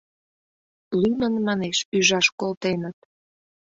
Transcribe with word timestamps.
—Лӱмын, 1.01 1.33
манеш, 1.47 1.77
ӱжаш 1.97 2.27
колтеныт. 2.39 2.97